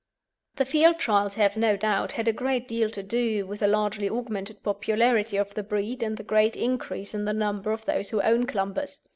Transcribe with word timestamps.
The 0.55 0.65
Field 0.65 0.97
Trials 0.97 1.35
have, 1.35 1.55
no 1.55 1.77
doubt, 1.77 2.13
had 2.13 2.27
a 2.27 2.33
great 2.33 2.67
deal 2.67 2.89
to 2.89 3.03
do 3.03 3.45
with 3.45 3.59
the 3.59 3.67
largely 3.67 4.09
augmented 4.09 4.63
popularity 4.63 5.37
of 5.37 5.53
the 5.53 5.61
breed 5.61 6.01
and 6.01 6.17
the 6.17 6.23
great 6.23 6.55
increase 6.55 7.13
in 7.13 7.25
the 7.25 7.33
number 7.33 7.69
of 7.71 7.85
those 7.85 8.09
who 8.09 8.19
own 8.23 8.47
Clumbers. 8.47 9.01